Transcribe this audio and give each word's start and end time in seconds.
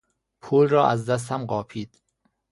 پول 0.41 0.67
را 0.69 0.87
از 0.87 1.09
دستم 1.09 1.45
قاپید. 1.45 2.01